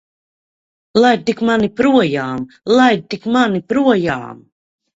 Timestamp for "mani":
1.51-1.69, 3.39-3.65